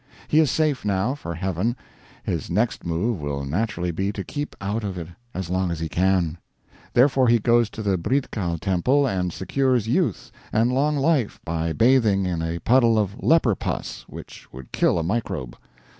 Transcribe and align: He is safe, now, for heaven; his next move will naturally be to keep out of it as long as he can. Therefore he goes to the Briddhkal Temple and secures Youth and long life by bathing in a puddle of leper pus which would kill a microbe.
He 0.27 0.39
is 0.39 0.49
safe, 0.49 0.83
now, 0.83 1.13
for 1.13 1.35
heaven; 1.35 1.75
his 2.23 2.49
next 2.49 2.83
move 2.83 3.21
will 3.21 3.45
naturally 3.45 3.91
be 3.91 4.11
to 4.13 4.23
keep 4.23 4.55
out 4.59 4.83
of 4.83 4.97
it 4.97 5.09
as 5.31 5.47
long 5.51 5.69
as 5.69 5.79
he 5.79 5.87
can. 5.89 6.39
Therefore 6.91 7.27
he 7.27 7.37
goes 7.37 7.69
to 7.69 7.83
the 7.83 7.99
Briddhkal 7.99 8.59
Temple 8.61 9.05
and 9.05 9.31
secures 9.31 9.87
Youth 9.87 10.31
and 10.51 10.71
long 10.73 10.97
life 10.97 11.39
by 11.45 11.71
bathing 11.71 12.25
in 12.25 12.41
a 12.41 12.57
puddle 12.57 12.97
of 12.97 13.21
leper 13.21 13.53
pus 13.53 14.03
which 14.09 14.51
would 14.51 14.71
kill 14.71 14.97
a 14.97 15.03
microbe. 15.03 15.55